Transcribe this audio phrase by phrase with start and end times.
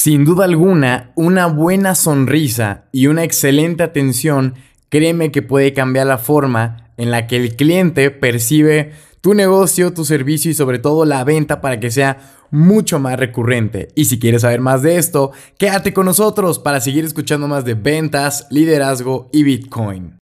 [0.00, 4.54] Sin duda alguna, una buena sonrisa y una excelente atención,
[4.90, 10.04] créeme que puede cambiar la forma en la que el cliente percibe tu negocio, tu
[10.04, 12.18] servicio y sobre todo la venta para que sea
[12.52, 13.88] mucho más recurrente.
[13.96, 17.74] Y si quieres saber más de esto, quédate con nosotros para seguir escuchando más de
[17.74, 20.20] ventas, liderazgo y Bitcoin.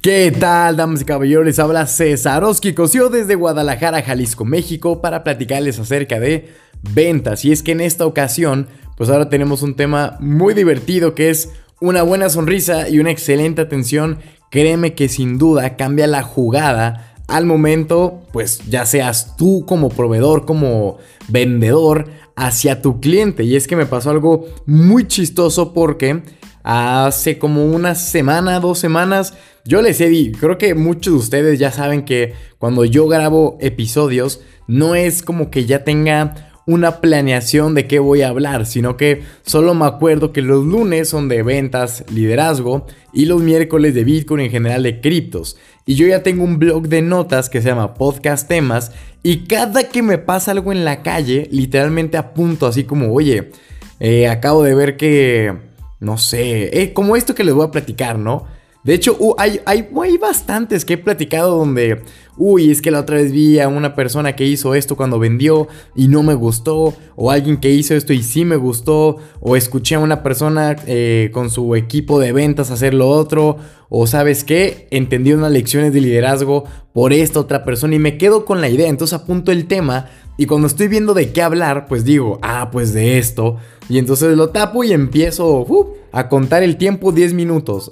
[0.00, 1.58] ¿Qué tal, damas y caballeros?
[1.58, 6.52] Habla César Oski Cosio desde Guadalajara, Jalisco, México, para platicarles acerca de
[6.94, 7.44] ventas.
[7.44, 11.50] Y es que en esta ocasión, pues ahora tenemos un tema muy divertido que es
[11.80, 14.20] una buena sonrisa y una excelente atención.
[14.52, 20.46] Créeme que sin duda cambia la jugada al momento, pues ya seas tú como proveedor,
[20.46, 23.42] como vendedor, hacia tu cliente.
[23.42, 26.22] Y es que me pasó algo muy chistoso porque
[26.62, 29.34] hace como una semana, dos semanas,
[29.64, 33.58] yo les he dicho, creo que muchos de ustedes ya saben que cuando yo grabo
[33.60, 38.98] episodios, no es como que ya tenga una planeación de qué voy a hablar, sino
[38.98, 44.04] que solo me acuerdo que los lunes son de ventas, liderazgo y los miércoles de
[44.04, 45.56] Bitcoin en general de criptos.
[45.86, 49.84] Y yo ya tengo un blog de notas que se llama Podcast Temas y cada
[49.84, 53.50] que me pasa algo en la calle, literalmente apunto así como, oye,
[53.98, 55.54] eh, acabo de ver que,
[56.00, 58.44] no sé, eh, como esto que les voy a platicar, ¿no?
[58.88, 62.00] De hecho, uh, hay, hay, hay, bastantes que he platicado donde,
[62.38, 65.68] uy, es que la otra vez vi a una persona que hizo esto cuando vendió
[65.94, 69.96] y no me gustó, o alguien que hizo esto y sí me gustó, o escuché
[69.96, 73.58] a una persona eh, con su equipo de ventas hacer lo otro,
[73.90, 76.64] o sabes qué, entendí unas lecciones de liderazgo
[76.94, 80.06] por esta otra persona y me quedo con la idea, entonces apunto el tema
[80.38, 83.56] y cuando estoy viendo de qué hablar, pues digo, ah, pues de esto.
[83.90, 87.90] Y entonces lo tapo y empiezo uh, a contar el tiempo 10 minutos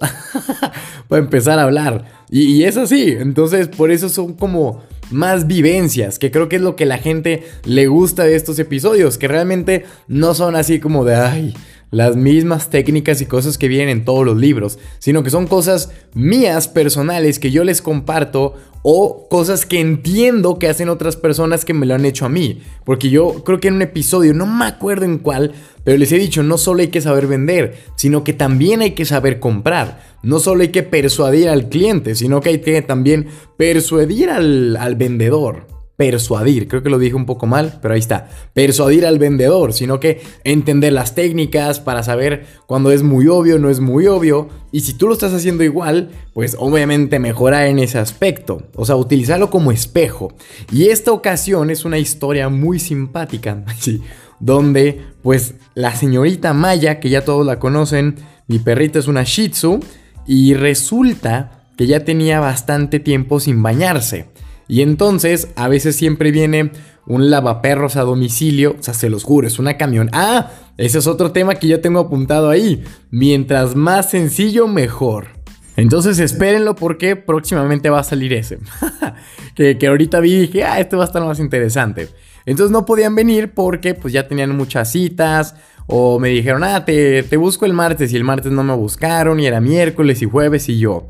[1.09, 2.05] para empezar a hablar.
[2.31, 3.17] Y, es así.
[3.19, 7.45] Entonces, por eso son como más vivencias, que creo que es lo que la gente
[7.65, 11.55] le gusta de estos episodios, que realmente no son así como de, ay,
[11.91, 15.93] las mismas técnicas y cosas que vienen en todos los libros, sino que son cosas
[16.15, 21.75] mías personales que yo les comparto o cosas que entiendo que hacen otras personas que
[21.75, 22.63] me lo han hecho a mí.
[22.85, 25.53] Porque yo creo que en un episodio, no me acuerdo en cuál,
[25.83, 29.05] pero les he dicho, no solo hay que saber vender, sino que también hay que
[29.05, 30.01] saber comprar.
[30.23, 33.27] No solo hay que persuadir al cliente, sino que hay que también
[33.57, 38.29] persuadir al, al vendedor persuadir, creo que lo dije un poco mal, pero ahí está,
[38.53, 43.71] persuadir al vendedor, sino que entender las técnicas para saber cuando es muy obvio, no
[43.71, 47.99] es muy obvio, y si tú lo estás haciendo igual, pues obviamente mejorar en ese
[47.99, 50.35] aspecto, o sea, utilizarlo como espejo.
[50.71, 53.65] Y esta ocasión es una historia muy simpática,
[54.41, 58.17] donde pues la señorita Maya, que ya todos la conocen,
[58.49, 59.81] mi perrita es una Shih Tzu,
[60.27, 64.27] y resulta que ya tenía bastante tiempo sin bañarse.
[64.69, 66.73] Y entonces, a veces siempre viene
[67.07, 70.11] un lavaperros a domicilio, o sea, se los juro, es una camión.
[70.13, 72.85] Ah, ese es otro tema que yo tengo apuntado ahí.
[73.11, 75.29] Mientras más sencillo, mejor.
[75.77, 78.59] Entonces espérenlo porque próximamente va a salir ese.
[79.55, 82.09] que, que, ahorita vi y dije, ah, este va a estar más interesante.
[82.45, 85.55] Entonces no podían venir porque pues ya tenían muchas citas.
[85.87, 89.39] O me dijeron, ah, te, te busco el martes y el martes no me buscaron
[89.39, 91.07] y era miércoles y jueves y yo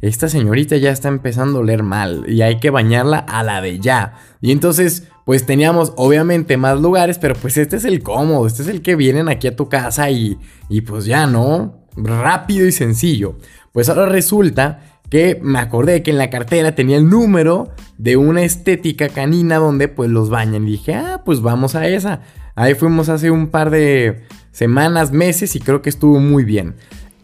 [0.00, 3.78] esta señorita ya está empezando a oler mal y hay que bañarla a la de
[3.78, 4.14] ya.
[4.40, 8.68] Y entonces, pues teníamos obviamente más lugares, pero pues este es el cómodo, este es
[8.68, 11.86] el que vienen aquí a tu casa y, y pues ya, ¿no?
[11.96, 13.36] Rápido y sencillo.
[13.72, 14.80] Pues ahora resulta
[15.10, 19.88] que me acordé que en la cartera tenía el número de una estética canina donde
[19.88, 20.66] pues los bañan.
[20.66, 22.22] Y dije, ah, pues vamos a esa.
[22.54, 26.74] Ahí fuimos hace un par de semanas, meses y creo que estuvo muy bien.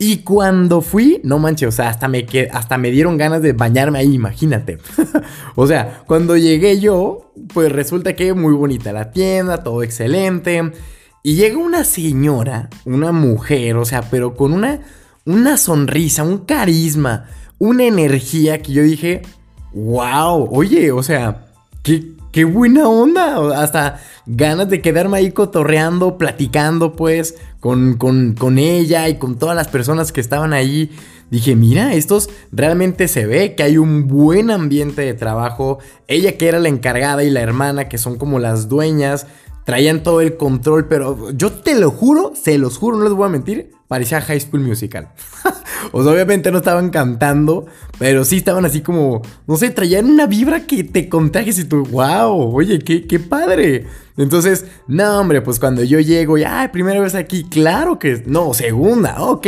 [0.04, 4.00] Y cuando fui, no manches, o sea, hasta me, hasta me dieron ganas de bañarme
[4.00, 4.78] ahí, imagínate.
[5.54, 10.72] o sea, cuando llegué yo, pues resulta que muy bonita la tienda, todo excelente.
[11.22, 14.80] Y llega una señora, una mujer, o sea, pero con una,
[15.24, 17.26] una sonrisa, un carisma,
[17.60, 19.22] una energía que yo dije,
[19.72, 21.46] wow, oye, o sea,
[21.84, 23.62] qué, qué buena onda.
[23.62, 29.68] Hasta ganas de quedarme ahí cotorreando, platicando, pues, con, con, ella y con todas las
[29.68, 30.90] personas que estaban ahí.
[31.30, 35.78] Dije, mira, estos realmente se ve que hay un buen ambiente de trabajo.
[36.08, 39.26] Ella que era la encargada y la hermana, que son como las dueñas,
[39.64, 43.26] traían todo el control, pero yo te lo juro, se los juro, no les voy
[43.26, 45.10] a mentir, parecía High School Musical.
[45.92, 47.66] o sea, obviamente no estaban cantando,
[47.98, 51.84] pero sí estaban así como, no sé, traían una vibra que te contagias y tú,
[51.84, 53.84] wow, oye, qué, qué padre.
[54.16, 58.54] Entonces, no, hombre, pues cuando yo llego y, ay, primera vez aquí, claro que, no,
[58.54, 59.46] segunda, ok,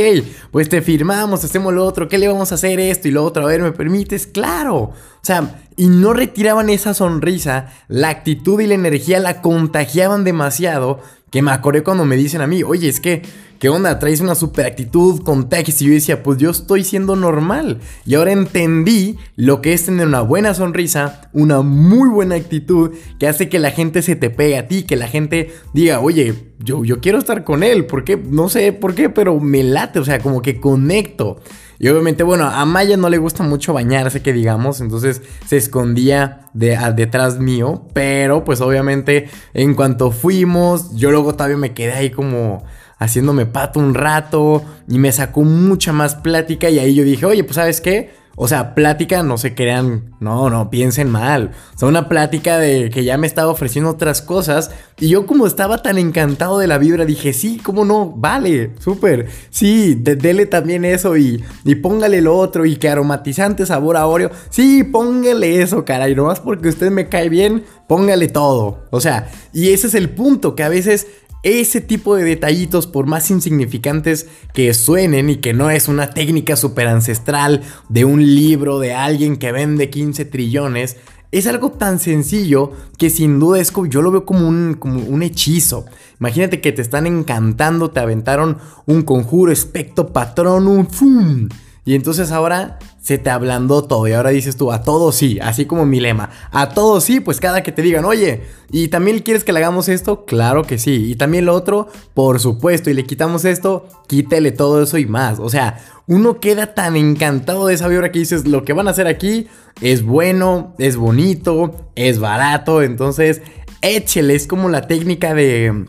[0.51, 3.45] pues te firmamos, hacemos lo otro, ¿qué le vamos a hacer esto y lo otro?
[3.45, 4.27] A ver, ¿me permites?
[4.27, 4.77] Claro.
[4.77, 11.01] O sea, y no retiraban esa sonrisa, la actitud y la energía la contagiaban demasiado,
[11.31, 13.23] que me acordé cuando me dicen a mí, oye, es que
[13.65, 13.99] ¿Qué onda?
[13.99, 15.81] Traes una super actitud, contagios.
[15.81, 17.81] Y yo decía, pues yo estoy siendo normal.
[18.05, 23.27] Y ahora entendí lo que es tener una buena sonrisa, una muy buena actitud, que
[23.27, 26.85] hace que la gente se te pegue a ti, que la gente diga, oye, yo,
[26.85, 27.87] yo quiero estar con él.
[27.87, 28.17] ¿Por qué?
[28.17, 29.99] No sé por qué, pero me late.
[29.99, 31.41] O sea, como que conecto.
[31.79, 36.49] Y obviamente, bueno, a Maya no le gusta mucho bañarse, que digamos, entonces se escondía
[36.53, 42.11] de, detrás mío, pero pues obviamente en cuanto fuimos, yo luego todavía me quedé ahí
[42.11, 42.65] como
[42.99, 47.43] haciéndome pato un rato y me sacó mucha más plática y ahí yo dije, oye,
[47.43, 51.53] pues sabes qué, o sea, plática, no se crean, no, no, piensen mal.
[51.75, 54.71] O sea, una plática de que ya me estaba ofreciendo otras cosas.
[54.99, 59.29] Y yo como estaba tan encantado de la vibra, dije, sí, cómo no, vale, súper.
[59.51, 64.31] Sí, dele también eso y, y póngale lo otro y que aromatizante sabor a Oreo.
[64.51, 68.85] Sí, póngale eso, caray, nomás porque usted me cae bien, póngale todo.
[68.91, 71.07] O sea, y ese es el punto, que a veces
[71.45, 76.57] ese tipo de detallitos, por más insignificantes que suenen y que no es una técnica
[76.57, 80.97] súper ancestral de un libro de alguien que vende 15 trillones,
[81.33, 85.01] es algo tan sencillo que sin duda es como, yo lo veo como un, como
[85.01, 85.85] un hechizo.
[86.19, 91.49] Imagínate que te están encantando, te aventaron un conjuro, espectro, patrón, un fum.
[91.87, 95.67] Y entonces ahora se te ablandó todo y ahora dices tú, a todo sí, así
[95.67, 99.45] como mi lema, a todo sí, pues cada que te digan, oye, ¿y también quieres
[99.45, 100.25] que le hagamos esto?
[100.25, 104.83] Claro que sí, y también lo otro, por supuesto, y le quitamos esto, quítele todo
[104.83, 108.65] eso y más, o sea, uno queda tan encantado de esa vibra que dices, lo
[108.65, 109.49] que van a hacer aquí
[109.83, 113.43] es bueno, es bonito, es barato, entonces
[113.83, 115.87] échele, es como la técnica de...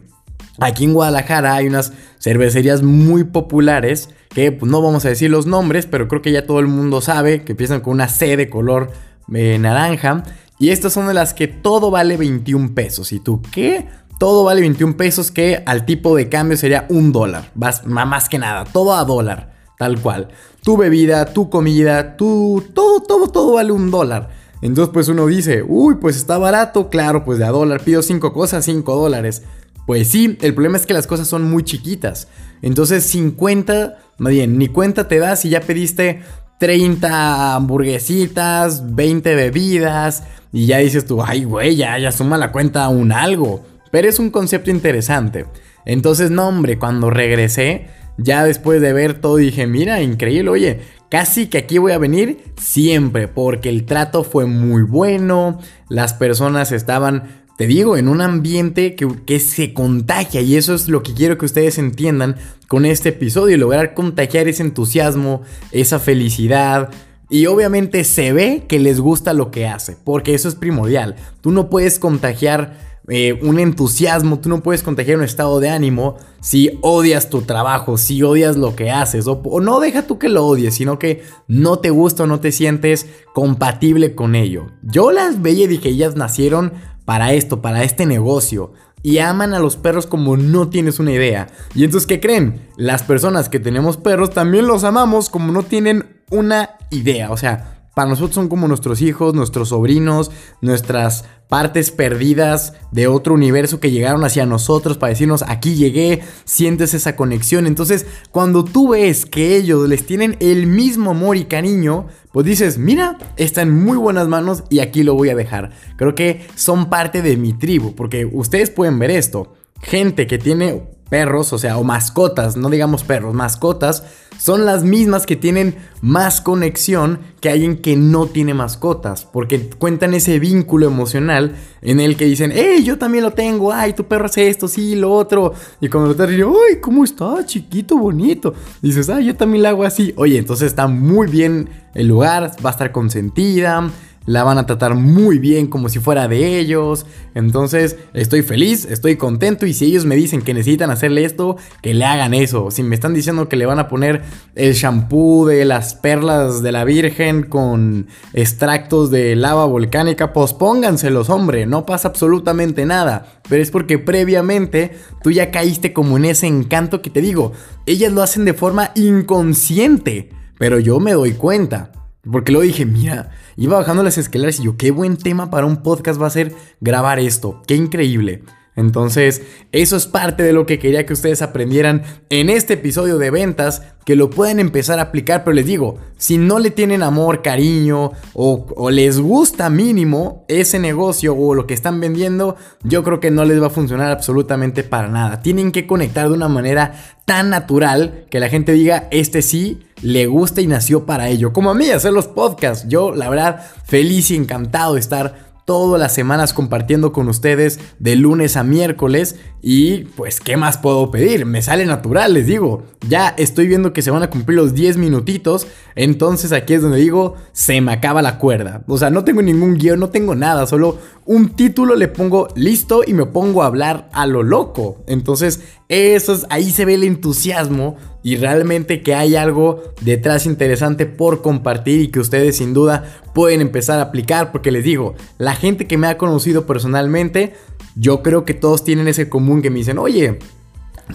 [0.57, 5.48] Aquí en Guadalajara hay unas cervecerías muy populares que pues, no vamos a decir los
[5.48, 8.50] nombres, pero creo que ya todo el mundo sabe que empiezan con una C de
[8.50, 8.92] color
[9.34, 10.24] eh, naranja.
[10.60, 13.14] Y estas son de las que todo vale 21 pesos.
[13.14, 13.88] ¿Y tú qué?
[14.20, 17.52] Todo vale 21 pesos que al tipo de cambio sería un dólar.
[17.56, 19.54] Más que nada, todo a dólar.
[19.78, 20.28] Tal cual.
[20.64, 22.62] Tu bebida, tu comida, tu...
[22.74, 24.30] Todo, todo, todo vale un dólar.
[24.62, 27.82] Entonces pues uno dice, uy, pues está barato, claro, pues de a dólar.
[27.82, 29.44] Pido 5 cosas, 5 dólares.
[29.86, 32.28] Pues sí, el problema es que las cosas son muy chiquitas.
[32.62, 36.22] Entonces 50, más bien, ni cuenta te das si ya pediste
[36.60, 42.88] 30 hamburguesitas, 20 bebidas y ya dices tú, ay güey, ya, ya suma la cuenta
[42.90, 43.66] un algo.
[43.92, 45.46] Pero es un concepto interesante.
[45.86, 47.88] Entonces, no hombre, cuando regresé,
[48.18, 50.80] ya después de ver todo dije, mira, increíble, oye,
[51.10, 55.60] casi que aquí voy a venir siempre porque el trato fue muy bueno,
[55.90, 61.04] las personas estaban te digo, en un ambiente que, se contagia y eso es lo
[61.04, 62.36] que quiero que ustedes entiendan
[62.68, 65.42] con este episodio, lograr contagiar ese entusiasmo,
[65.72, 66.90] esa felicidad.
[67.30, 71.16] Y obviamente se ve que les gusta lo que hace, porque eso es primordial.
[71.42, 76.18] Tú no puedes contagiar eh, un entusiasmo, tú no puedes contagiar un estado de ánimo
[76.42, 80.28] si odias tu trabajo, si odias lo que haces, o, o, no deja tú que
[80.28, 84.68] lo odies, sino que no te gusta o no te sientes compatible con ello.
[84.81, 86.74] Yo las veía y dije, ellas nacieron
[87.06, 88.74] para esto, para este negocio.
[89.02, 91.48] Y aman a los perros como no tienes una idea.
[91.75, 92.68] Y entonces, ¿qué creen?
[92.75, 97.31] Las personas que tenemos perros también los amamos como no tienen una idea.
[97.31, 100.30] O sea, para nosotros son como nuestros hijos, nuestros sobrinos,
[100.62, 106.93] nuestras partes perdidas de otro universo que llegaron hacia nosotros para decirnos aquí llegué, sientes
[106.93, 107.67] esa conexión.
[107.67, 112.77] Entonces, cuando tú ves que ellos les tienen el mismo amor y cariño, pues dices,
[112.77, 115.72] mira, está en muy buenas manos y aquí lo voy a dejar.
[115.96, 119.53] Creo que son parte de mi tribu, porque ustedes pueden ver esto.
[119.82, 124.03] Gente que tiene perros, o sea, o mascotas, no digamos perros, mascotas,
[124.38, 130.13] son las mismas que tienen más conexión que alguien que no tiene mascotas, porque cuentan
[130.13, 134.25] ese vínculo emocional en el que dicen, hey, yo también lo tengo, ay, tu perro
[134.25, 137.46] hace esto, sí, lo otro, y cuando estás diciendo, ay, ¿cómo está?
[137.46, 142.08] Chiquito, bonito, dices, ay, yo también lo hago así, oye, entonces está muy bien el
[142.08, 143.89] lugar, va a estar consentida,
[144.25, 147.05] la van a tratar muy bien como si fuera de ellos.
[147.34, 151.94] Entonces estoy feliz, estoy contento y si ellos me dicen que necesitan hacerle esto, que
[151.94, 152.72] le hagan eso.
[152.72, 154.24] Si me están diciendo que le van a poner
[154.55, 161.29] el shampoo de las perlas de la Virgen con extractos de lava volcánica, pues pónganselos,
[161.29, 163.41] hombre, no pasa absolutamente nada.
[163.48, 167.51] Pero es porque previamente tú ya caíste como en ese encanto que te digo.
[167.86, 171.91] Ellas lo hacen de forma inconsciente, pero yo me doy cuenta.
[172.32, 175.84] Porque luego dije, mira, iba bajando las escaleras y yo, qué buen tema para un
[175.84, 177.62] podcast va a ser grabar esto.
[177.67, 178.44] Qué increíble.
[178.75, 179.41] Entonces,
[179.72, 183.84] eso es parte de lo que quería que ustedes aprendieran en este episodio de ventas,
[184.05, 188.12] que lo pueden empezar a aplicar, pero les digo, si no le tienen amor, cariño
[188.34, 193.46] o, les gusta mínimo ese negocio o lo que están vendiendo, yo creo que no
[193.46, 195.41] les va a funcionar absolutamente para nada.
[195.41, 196.94] Tienen que conectar de una manera
[197.25, 201.53] tan natural que la gente diga, este sí le gusta y nació para ello.
[201.53, 202.88] Como a mí, hacer los podcasts.
[202.88, 208.15] Yo, la verdad, feliz y encantado de estar todas las semanas compartiendo con ustedes de
[208.15, 209.36] lunes a miércoles
[209.67, 214.03] y pues qué más puedo pedir, me sale natural, les digo, ya estoy viendo que
[214.03, 218.22] se van a cumplir los 10 minutitos, entonces aquí es donde digo, se me acaba
[218.22, 222.07] la cuerda, o sea, no tengo ningún guion, no tengo nada, solo un título le
[222.07, 226.86] pongo listo y me pongo a hablar a lo loco, entonces eso es, ahí se
[226.86, 232.57] ve el entusiasmo y realmente que hay algo detrás interesante por compartir y que ustedes
[232.57, 233.03] sin duda
[233.36, 234.51] pueden empezar a aplicar.
[234.51, 237.53] Porque les digo, la gente que me ha conocido personalmente,
[237.96, 240.40] yo creo que todos tienen ese común que me dicen, oye,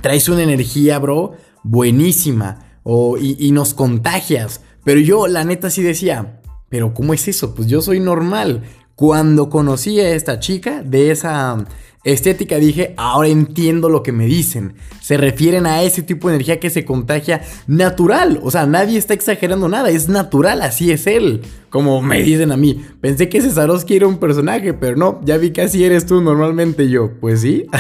[0.03, 1.33] traes una energía, bro,
[1.63, 4.63] buenísima o, y, y nos contagias.
[4.85, 7.55] Pero yo la neta sí decía, pero ¿cómo es eso?
[7.55, 8.63] Pues yo soy normal.
[8.95, 11.65] Cuando conocí a esta chica de esa
[12.05, 14.75] estética dije, ahora entiendo lo que me dicen.
[15.01, 18.41] Se refieren a ese tipo de energía que se contagia natural.
[18.43, 21.43] O sea, nadie está exagerando nada, es natural, así es él.
[21.71, 22.85] Como me dicen a mí.
[23.00, 26.89] Pensé que Cesarowski era un personaje, pero no, ya vi que así eres tú normalmente
[26.89, 27.12] yo.
[27.21, 27.67] Pues sí.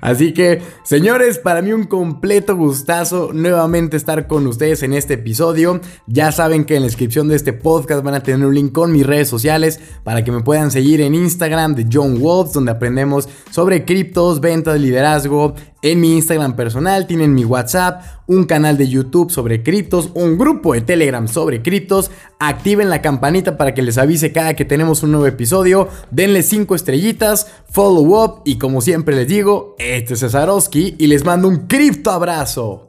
[0.00, 5.80] Así que, señores, para mí un completo gustazo nuevamente estar con ustedes en este episodio.
[6.06, 8.92] Ya saben que en la descripción de este podcast van a tener un link con
[8.92, 13.28] mis redes sociales para que me puedan seguir en Instagram de John Wolves, donde aprendemos
[13.50, 15.54] sobre criptos, ventas, liderazgo,
[15.86, 20.74] en mi Instagram personal, tienen mi WhatsApp, un canal de YouTube sobre criptos, un grupo
[20.74, 22.10] de Telegram sobre criptos.
[22.38, 25.88] Activen la campanita para que les avise cada que tenemos un nuevo episodio.
[26.10, 31.24] Denle 5 estrellitas, follow up y como siempre les digo, este es Cesarowski y les
[31.24, 32.85] mando un cripto abrazo.